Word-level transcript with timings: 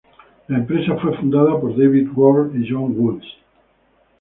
La 0.49 0.57
empresa 0.57 0.97
fue 0.99 1.15
fundada 1.17 1.61
por 1.61 1.77
David 1.77 2.07
Ward 2.15 2.55
y 2.55 2.67
Jon 2.67 2.95
Woods. 2.97 3.25